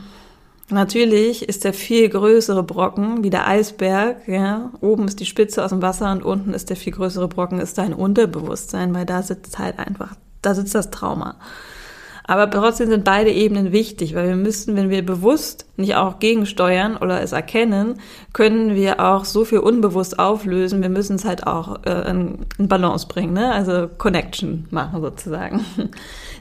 Natürlich 0.69 1.49
ist 1.49 1.65
der 1.65 1.73
viel 1.73 2.09
größere 2.09 2.63
Brocken 2.63 3.23
wie 3.23 3.31
der 3.31 3.47
Eisberg, 3.47 4.27
ja. 4.27 4.73
Oben 4.81 5.07
ist 5.07 5.21
die 5.21 5.27
Spitze 5.27 5.65
aus 5.65 5.71
dem 5.71 5.83
Wasser 5.83 6.11
und 6.11 6.25
unten 6.25 6.55
ist 6.55 6.71
der 6.71 6.77
viel 6.77 6.93
größere 6.93 7.29
Brocken, 7.29 7.61
ist 7.61 7.79
dein 7.79 7.93
Unterbewusstsein, 7.93 8.95
weil 8.95 9.07
da 9.07 9.23
sitzt 9.23 9.59
halt 9.59 9.79
einfach, 9.79 10.17
da 10.43 10.55
sitzt 10.55 10.75
das 10.75 10.91
Trauma. 10.91 11.37
Aber 12.29 12.51
trotzdem 12.51 12.89
sind 12.89 13.05
beide 13.05 13.31
Ebenen 13.31 13.71
wichtig, 13.71 14.15
weil 14.15 14.29
wir 14.29 14.37
müssen, 14.37 14.75
wenn 14.75 14.91
wir 14.91 15.07
bewusst 15.07 15.67
nicht 15.77 15.95
auch 15.95 16.19
gegensteuern 16.19 16.97
oder 16.97 17.23
es 17.23 17.31
erkennen, 17.31 18.01
können 18.33 18.75
wir 18.75 18.99
auch 19.01 19.25
so 19.25 19.45
viel 19.45 19.61
unbewusst 19.61 20.19
auflösen. 20.19 20.83
Wir 20.83 20.89
müssen 20.89 21.17
es 21.17 21.25
halt 21.25 21.47
auch 21.47 21.85
äh, 21.85 22.11
in, 22.11 22.47
in 22.59 22.67
Balance 22.67 23.07
bringen, 23.07 23.35
ne? 23.35 23.53
also 23.53 23.89
Connection 23.97 24.67
machen 24.71 25.01
sozusagen. 25.01 25.65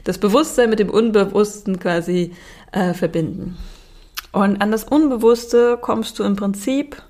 Das 0.04 0.18
Bewusstsein 0.18 0.70
mit 0.70 0.78
dem 0.78 0.88
Unbewussten 0.88 1.80
quasi 1.80 2.32
äh, 2.70 2.94
verbinden. 2.94 3.56
Und 4.30 4.62
an 4.62 4.70
das 4.70 4.84
Unbewusste 4.84 5.78
kommst 5.80 6.20
du 6.20 6.22
im 6.22 6.36
Prinzip 6.36 7.02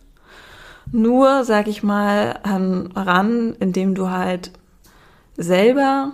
nur, 0.93 1.45
sag 1.45 1.69
ich 1.69 1.83
mal, 1.83 2.41
ran, 2.95 3.55
indem 3.61 3.95
du 3.95 4.09
halt 4.09 4.51
selber 5.37 6.13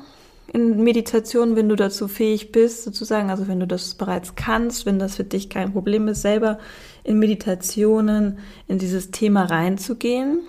in 0.52 0.82
Meditation, 0.82 1.56
wenn 1.56 1.68
du 1.68 1.76
dazu 1.76 2.08
fähig 2.08 2.52
bist, 2.52 2.84
sozusagen, 2.84 3.30
also 3.30 3.48
wenn 3.48 3.60
du 3.60 3.66
das 3.66 3.94
bereits 3.94 4.34
kannst, 4.34 4.84
wenn 4.84 4.98
das 4.98 5.16
für 5.16 5.24
dich 5.24 5.48
kein 5.48 5.72
Problem 5.72 6.08
ist, 6.08 6.22
selber 6.22 6.58
in 7.04 7.18
Meditationen 7.18 8.38
in 8.68 8.78
dieses 8.78 9.10
Thema 9.10 9.44
reinzugehen 9.44 10.40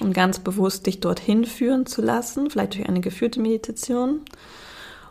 und 0.00 0.12
ganz 0.12 0.40
bewusst 0.40 0.86
dich 0.86 1.00
dorthin 1.00 1.44
führen 1.44 1.86
zu 1.86 2.02
lassen, 2.02 2.50
vielleicht 2.50 2.74
durch 2.74 2.88
eine 2.88 3.00
geführte 3.00 3.40
Meditation. 3.40 4.22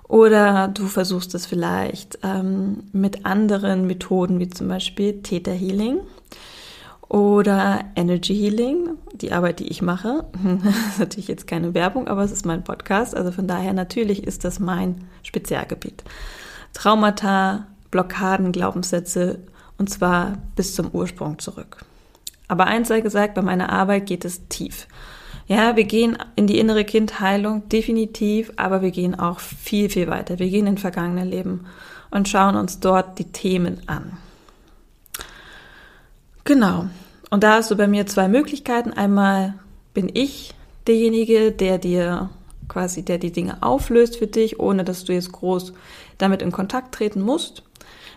Oder 0.07 0.67
du 0.67 0.87
versuchst 0.87 1.35
es 1.35 1.45
vielleicht 1.45 2.19
ähm, 2.23 2.83
mit 2.91 3.25
anderen 3.25 3.87
Methoden, 3.87 4.39
wie 4.39 4.49
zum 4.49 4.67
Beispiel 4.67 5.21
Theta 5.21 5.51
Healing 5.51 5.99
oder 7.09 7.85
Energy 7.95 8.35
Healing, 8.35 8.91
die 9.13 9.31
Arbeit, 9.31 9.59
die 9.59 9.67
ich 9.67 9.81
mache. 9.81 10.25
Das 10.63 10.93
ist 10.93 10.99
natürlich 10.99 11.27
jetzt 11.27 11.47
keine 11.47 11.73
Werbung, 11.73 12.07
aber 12.07 12.23
es 12.23 12.31
ist 12.31 12.45
mein 12.45 12.63
Podcast. 12.63 13.17
Also 13.17 13.31
von 13.31 13.47
daher 13.47 13.73
natürlich 13.73 14.23
ist 14.23 14.45
das 14.45 14.59
mein 14.59 15.03
Spezialgebiet. 15.23 16.03
Traumata, 16.73 17.65
Blockaden, 17.91 18.51
Glaubenssätze 18.51 19.39
und 19.77 19.89
zwar 19.89 20.37
bis 20.55 20.75
zum 20.75 20.89
Ursprung 20.91 21.39
zurück. 21.39 21.83
Aber 22.47 22.67
eins 22.67 22.87
sei 22.87 23.01
gesagt, 23.01 23.33
bei 23.33 23.41
meiner 23.41 23.71
Arbeit 23.71 24.05
geht 24.05 24.23
es 24.23 24.47
tief. 24.47 24.87
Ja, 25.47 25.75
wir 25.75 25.85
gehen 25.85 26.15
in 26.35 26.45
die 26.45 26.59
innere 26.59 26.85
Kindheilung, 26.85 27.67
definitiv, 27.69 28.51
aber 28.55 28.83
wir 28.83 28.91
gehen 28.91 29.19
auch 29.19 29.39
viel, 29.39 29.89
viel 29.89 30.07
weiter. 30.07 30.37
Wir 30.37 30.49
gehen 30.49 30.67
in 30.67 30.77
vergangene 30.77 31.25
Leben 31.25 31.65
und 32.11 32.29
schauen 32.29 32.55
uns 32.55 32.79
dort 32.79 33.17
die 33.17 33.31
Themen 33.31 33.81
an. 33.87 34.17
Genau. 36.49 36.87
Und 37.29 37.43
da 37.43 37.57
hast 37.57 37.69
du 37.69 37.75
bei 37.75 37.85
mir 37.85 38.07
zwei 38.07 38.27
Möglichkeiten. 38.27 38.91
Einmal 38.91 39.53
bin 39.93 40.09
ich 40.11 40.55
derjenige, 40.87 41.51
der 41.51 41.77
dir 41.77 42.31
quasi, 42.67 43.03
der 43.05 43.19
die 43.19 43.31
Dinge 43.31 43.61
auflöst 43.61 44.17
für 44.17 44.25
dich, 44.25 44.59
ohne 44.59 44.83
dass 44.83 45.05
du 45.05 45.13
jetzt 45.13 45.31
groß 45.31 45.73
damit 46.17 46.41
in 46.41 46.51
Kontakt 46.51 46.95
treten 46.95 47.21
musst. 47.21 47.61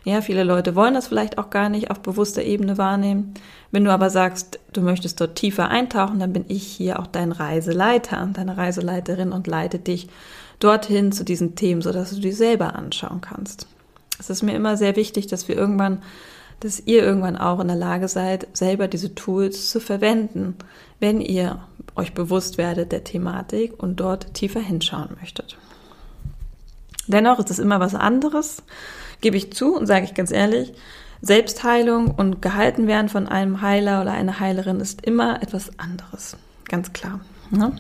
Ja, 0.05 0.23
viele 0.23 0.45
Leute 0.45 0.75
wollen 0.75 0.95
das 0.95 1.09
vielleicht 1.09 1.37
auch 1.37 1.51
gar 1.51 1.69
nicht 1.69 1.91
auf 1.91 2.01
bewusster 2.01 2.43
Ebene 2.43 2.79
wahrnehmen. 2.79 3.35
Wenn 3.71 3.85
du 3.85 3.93
aber 3.93 4.09
sagst, 4.09 4.59
du 4.73 4.81
möchtest 4.81 5.21
dort 5.21 5.37
tiefer 5.37 5.69
eintauchen, 5.69 6.19
dann 6.19 6.33
bin 6.33 6.47
ich 6.49 6.63
hier 6.63 7.01
auch 7.01 7.09
dein 7.09 7.33
Reiseleiter, 7.33 8.27
deine 8.33 8.57
Reiseleiterin 8.57 9.33
und 9.33 9.47
leite 9.47 9.79
dich 9.79 10.09
dorthin 10.59 11.13
zu 11.13 11.23
diesen 11.23 11.55
Themen, 11.55 11.83
sodass 11.83 12.15
du 12.15 12.21
die 12.23 12.33
selber 12.33 12.77
anschauen 12.77 13.21
kannst. 13.21 13.67
Es 14.19 14.31
ist 14.31 14.43
mir 14.43 14.55
immer 14.55 14.79
sehr 14.79 14.97
wichtig, 14.97 15.27
dass 15.27 15.49
wir 15.49 15.57
irgendwann 15.57 16.01
dass 16.61 16.81
ihr 16.81 17.03
irgendwann 17.03 17.37
auch 17.37 17.61
in 17.61 17.69
der 17.69 17.77
Lage 17.77 18.09
seid, 18.09 18.47
selber 18.53 18.89
diese 18.89 19.15
Tools 19.15 19.71
zu 19.71 19.81
verwenden, 19.81 20.57
wenn 21.01 21.21
ihr 21.21 21.61
euch 21.97 22.15
bewusst 22.15 22.59
werdet 22.59 22.93
der 22.93 23.05
Thematik 23.05 23.83
und 23.83 23.97
dort 23.97 24.35
tiefer 24.35 24.61
hinschauen 24.61 25.11
möchtet. 25.21 25.59
Dennoch 27.07 27.39
ist 27.39 27.51
es 27.51 27.59
immer 27.59 27.81
was 27.81 27.95
anderes, 27.95 28.63
gebe 29.21 29.37
ich 29.37 29.53
zu 29.53 29.77
und 29.77 29.87
sage 29.87 30.05
ich 30.05 30.15
ganz 30.15 30.31
ehrlich, 30.31 30.73
Selbstheilung 31.21 32.11
und 32.11 32.43
gehalten 32.43 32.87
werden 32.87 33.09
von 33.09 33.29
einem 33.29 33.61
Heiler 33.61 34.03
oder 34.03 34.13
einer 34.13 34.41
Heilerin 34.41 34.81
ist 34.81 35.05
immer 35.05 35.43
etwas 35.43 35.79
anderes. 35.79 36.37
Ganz 36.69 36.93
klar. 36.93 37.21
Ne? 37.51 37.73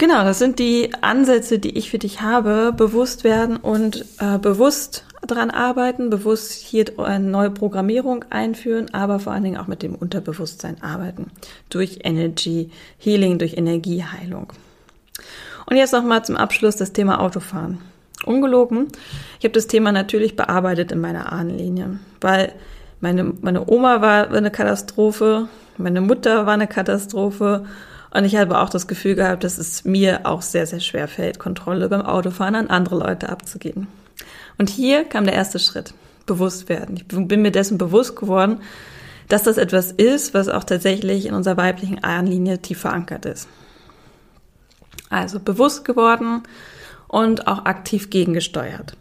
Genau, 0.00 0.24
das 0.24 0.38
sind 0.38 0.58
die 0.58 0.94
Ansätze, 1.02 1.58
die 1.58 1.76
ich 1.76 1.90
für 1.90 1.98
dich 1.98 2.22
habe. 2.22 2.72
Bewusst 2.74 3.22
werden 3.22 3.58
und 3.58 4.06
äh, 4.18 4.38
bewusst 4.38 5.04
dran 5.26 5.50
arbeiten, 5.50 6.08
bewusst 6.08 6.52
hier 6.52 6.86
eine 6.96 7.26
neue 7.26 7.50
Programmierung 7.50 8.24
einführen, 8.30 8.94
aber 8.94 9.18
vor 9.18 9.34
allen 9.34 9.44
Dingen 9.44 9.58
auch 9.58 9.66
mit 9.66 9.82
dem 9.82 9.94
Unterbewusstsein 9.94 10.82
arbeiten. 10.82 11.30
Durch 11.68 11.98
Energy 12.02 12.70
Healing, 12.96 13.38
durch 13.38 13.58
Energieheilung. 13.58 14.54
Und 15.66 15.76
jetzt 15.76 15.92
nochmal 15.92 16.24
zum 16.24 16.38
Abschluss 16.38 16.76
das 16.76 16.94
Thema 16.94 17.20
Autofahren. 17.20 17.82
Ungelogen, 18.24 18.88
ich 19.38 19.44
habe 19.44 19.52
das 19.52 19.66
Thema 19.66 19.92
natürlich 19.92 20.34
bearbeitet 20.34 20.92
in 20.92 21.02
meiner 21.02 21.30
Ahnenlinie, 21.30 21.98
weil 22.22 22.54
meine, 23.00 23.34
meine 23.42 23.70
Oma 23.70 24.00
war 24.00 24.30
eine 24.30 24.50
Katastrophe, 24.50 25.48
meine 25.76 26.00
Mutter 26.00 26.46
war 26.46 26.54
eine 26.54 26.68
Katastrophe 26.68 27.66
und 28.12 28.24
ich 28.24 28.36
habe 28.36 28.58
auch 28.58 28.68
das 28.68 28.86
Gefühl 28.86 29.14
gehabt, 29.14 29.44
dass 29.44 29.58
es 29.58 29.84
mir 29.84 30.20
auch 30.24 30.42
sehr, 30.42 30.66
sehr 30.66 30.80
schwer 30.80 31.08
fällt, 31.08 31.38
Kontrolle 31.38 31.88
beim 31.88 32.02
Autofahren 32.02 32.54
an 32.54 32.68
andere 32.68 32.98
Leute 32.98 33.28
abzugeben. 33.28 33.86
Und 34.58 34.68
hier 34.68 35.04
kam 35.04 35.24
der 35.24 35.34
erste 35.34 35.58
Schritt, 35.58 35.94
bewusst 36.26 36.68
werden. 36.68 36.96
Ich 36.96 37.06
bin 37.06 37.42
mir 37.42 37.52
dessen 37.52 37.78
bewusst 37.78 38.16
geworden, 38.16 38.60
dass 39.28 39.44
das 39.44 39.58
etwas 39.58 39.92
ist, 39.92 40.34
was 40.34 40.48
auch 40.48 40.64
tatsächlich 40.64 41.26
in 41.26 41.34
unserer 41.34 41.56
weiblichen 41.56 42.02
Ahnenlinie 42.02 42.60
tief 42.60 42.80
verankert 42.80 43.26
ist. 43.26 43.48
Also 45.08 45.38
bewusst 45.38 45.84
geworden 45.84 46.42
und 47.06 47.46
auch 47.46 47.64
aktiv 47.64 48.10
gegengesteuert. 48.10 48.96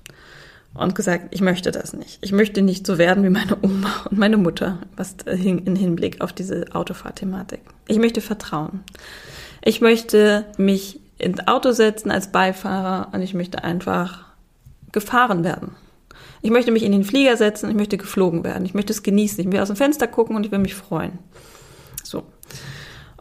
Und 0.75 0.95
gesagt, 0.95 1.29
ich 1.31 1.41
möchte 1.41 1.71
das 1.71 1.93
nicht. 1.93 2.19
Ich 2.21 2.31
möchte 2.31 2.61
nicht 2.61 2.85
so 2.85 2.97
werden 2.97 3.23
wie 3.23 3.29
meine 3.29 3.57
Oma 3.61 4.05
und 4.09 4.17
meine 4.17 4.37
Mutter, 4.37 4.77
was 4.95 5.15
in 5.25 5.75
Hinblick 5.75 6.21
auf 6.21 6.31
diese 6.31 6.67
Autofahrthematik. 6.73 7.61
Ich 7.87 7.97
möchte 7.97 8.21
vertrauen. 8.21 8.83
Ich 9.63 9.81
möchte 9.81 10.45
mich 10.57 10.99
ins 11.17 11.47
Auto 11.47 11.71
setzen 11.71 12.11
als 12.11 12.31
Beifahrer 12.31 13.09
und 13.11 13.21
ich 13.21 13.33
möchte 13.33 13.63
einfach 13.63 14.25
gefahren 14.91 15.43
werden. 15.43 15.75
Ich 16.41 16.51
möchte 16.51 16.71
mich 16.71 16.83
in 16.83 16.93
den 16.93 17.03
Flieger 17.03 17.35
setzen, 17.35 17.69
ich 17.69 17.75
möchte 17.75 17.97
geflogen 17.97 18.43
werden, 18.45 18.65
ich 18.65 18.73
möchte 18.73 18.93
es 18.93 19.03
genießen, 19.03 19.43
ich 19.43 19.51
will 19.51 19.59
aus 19.59 19.67
dem 19.67 19.75
Fenster 19.75 20.07
gucken 20.07 20.35
und 20.35 20.45
ich 20.45 20.51
will 20.51 20.59
mich 20.59 20.75
freuen. 20.75 21.19
So. 22.03 22.23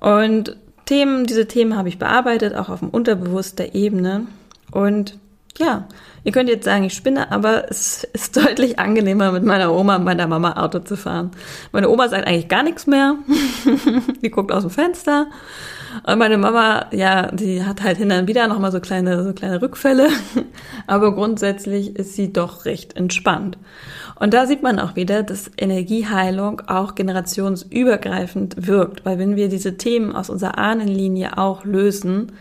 Und 0.01 0.57
Themen, 0.87 1.27
diese 1.27 1.47
Themen 1.47 1.77
habe 1.77 1.89
ich 1.89 1.99
bearbeitet, 1.99 2.55
auch 2.55 2.69
auf 2.69 2.79
dem 2.79 2.91
unterbewusster 2.91 3.75
Ebene. 3.75 4.27
Und 4.71 5.19
ja, 5.59 5.87
ihr 6.25 6.33
könnt 6.33 6.49
jetzt 6.49 6.65
sagen, 6.65 6.85
ich 6.85 6.95
spinne, 6.95 7.31
aber 7.31 7.71
es 7.71 8.05
ist 8.13 8.37
deutlich 8.43 8.79
angenehmer, 8.79 9.33
mit 9.33 9.45
meiner 9.45 9.73
Oma 9.73 9.97
und 9.97 10.05
meiner 10.05 10.27
Mama 10.27 10.55
Auto 10.55 10.81
zu 10.81 10.97
fahren. 10.97 11.31
Meine 11.73 11.89
Oma 11.89 12.09
sagt 12.09 12.27
eigentlich 12.27 12.49
gar 12.49 12.63
nichts 12.63 12.87
mehr. 12.87 13.17
die 14.23 14.31
guckt 14.31 14.53
aus 14.53 14.63
dem 14.63 14.71
Fenster. 14.71 15.27
Und 16.07 16.19
meine 16.19 16.39
Mama, 16.39 16.87
ja, 16.93 17.31
die 17.33 17.65
hat 17.65 17.83
halt 17.83 17.97
hin 17.97 18.13
und 18.13 18.29
wieder 18.29 18.47
nochmal 18.47 18.73
so 18.73 18.81
kleine, 18.81 19.25
so 19.25 19.33
kleine 19.33 19.63
Rückfälle. 19.63 20.09
Aber 20.87 21.15
grundsätzlich 21.15 21.97
ist 21.97 22.15
sie 22.15 22.33
doch 22.33 22.65
recht 22.67 22.97
entspannt. 22.97 23.59
Und 24.17 24.35
da 24.35 24.47
sieht 24.47 24.63
man 24.63 24.81
auch 24.81 24.97
wieder, 24.97 25.23
dass 25.23 25.51
Energieheilung 25.57 26.63
auch 26.67 26.95
generationsübergreifend 26.95 28.67
wirkt. 28.67 29.07
Weil 29.07 29.19
wenn 29.19 29.37
wir 29.37 29.49
diese 29.49 29.77
Themen 29.77 30.15
aus 30.15 30.29
unserer 30.29 30.59
Ahnenlinie 30.59 31.39
auch 31.39 31.65
lösen, 31.65 32.33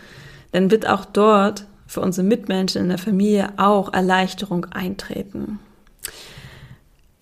dann 0.52 0.72
wird 0.72 0.90
auch 0.90 1.06
dort 1.06 1.66
für 1.88 2.02
unsere 2.02 2.28
Mitmenschen 2.28 2.82
in 2.84 2.90
der 2.90 2.98
Familie 2.98 3.54
auch 3.58 3.94
Erleichterung 3.94 4.66
eintreten. 4.66 5.60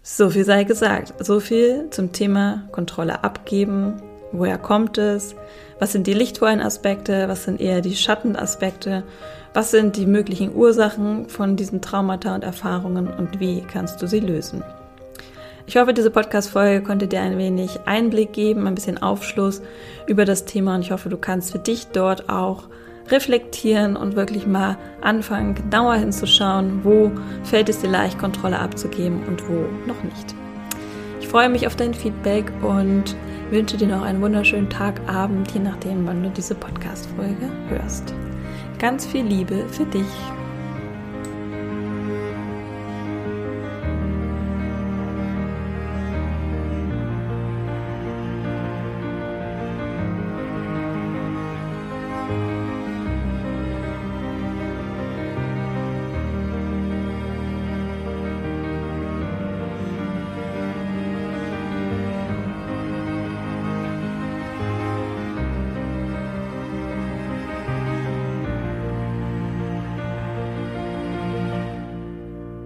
So 0.03 0.29
viel 0.29 0.45
sei 0.45 0.65
gesagt. 0.65 1.13
So 1.25 1.39
viel 1.39 1.89
zum 1.91 2.11
Thema 2.11 2.67
Kontrolle 2.71 3.23
abgeben. 3.23 4.01
Woher 4.31 4.57
kommt 4.57 4.97
es? 4.97 5.35
Was 5.79 5.91
sind 5.91 6.07
die 6.07 6.13
lichtvollen 6.13 6.61
Aspekte? 6.61 7.27
Was 7.27 7.45
sind 7.45 7.59
eher 7.59 7.81
die 7.81 7.95
Schattenaspekte? 7.95 9.03
Was 9.53 9.71
sind 9.71 9.95
die 9.95 10.05
möglichen 10.05 10.53
Ursachen 10.53 11.29
von 11.29 11.55
diesen 11.55 11.81
Traumata 11.81 12.35
und 12.35 12.43
Erfahrungen 12.43 13.07
und 13.07 13.39
wie 13.39 13.61
kannst 13.61 14.01
du 14.01 14.07
sie 14.07 14.19
lösen? 14.19 14.63
Ich 15.67 15.77
hoffe, 15.77 15.93
diese 15.93 16.11
Podcast-Folge 16.11 16.83
konnte 16.83 17.07
dir 17.07 17.21
ein 17.21 17.37
wenig 17.37 17.79
Einblick 17.85 18.33
geben, 18.33 18.67
ein 18.67 18.75
bisschen 18.75 19.01
Aufschluss 19.01 19.61
über 20.05 20.25
das 20.25 20.45
Thema 20.45 20.75
und 20.75 20.81
ich 20.81 20.91
hoffe, 20.91 21.09
du 21.09 21.17
kannst 21.17 21.51
für 21.51 21.59
dich 21.59 21.87
dort 21.87 22.29
auch 22.29 22.65
reflektieren 23.09 23.95
und 23.95 24.15
wirklich 24.15 24.47
mal 24.47 24.77
anfangen, 25.01 25.55
genauer 25.55 25.95
hinzuschauen, 25.95 26.81
wo 26.83 27.11
fällt 27.43 27.69
es 27.69 27.79
dir 27.79 27.89
leicht, 27.89 28.17
Kontrolle 28.17 28.59
abzugeben 28.59 29.23
und 29.27 29.47
wo 29.47 29.65
noch 29.87 30.01
nicht. 30.03 30.35
Ich 31.21 31.27
freue 31.27 31.49
mich 31.49 31.67
auf 31.67 31.75
dein 31.75 31.93
Feedback 31.93 32.51
und 32.61 33.15
wünsche 33.49 33.77
dir 33.77 33.87
noch 33.87 34.03
einen 34.03 34.21
wunderschönen 34.21 34.69
Tag, 34.69 34.99
Abend, 35.07 35.51
je 35.51 35.59
nachdem, 35.59 36.05
wann 36.05 36.23
du 36.23 36.29
diese 36.29 36.55
Podcast-Folge 36.55 37.49
hörst. 37.69 38.13
Ganz 38.79 39.05
viel 39.05 39.25
Liebe 39.25 39.65
für 39.69 39.85
dich. 39.85 40.05